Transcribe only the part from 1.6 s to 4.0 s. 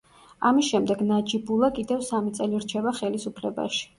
კიდევ სამი წელი რჩება ხელისუფლებაში.